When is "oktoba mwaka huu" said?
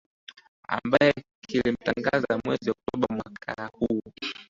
2.71-4.01